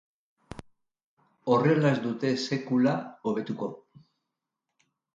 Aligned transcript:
Horrela 1.57 1.93
ez 1.97 2.01
dute 2.07 2.33
sekula 2.49 2.97
hobetuko. 3.31 3.73